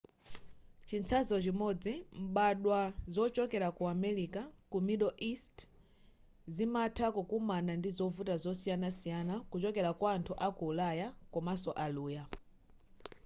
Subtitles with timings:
[0.87, 1.93] chitsanzo chimodzi
[2.27, 2.79] mbadwa
[3.13, 5.57] zochokera ku america ku middle east
[6.55, 12.23] zimatha kukomana ndi zovuta zosiyana kuchokera kwa anthu aku ulaya komanso aluya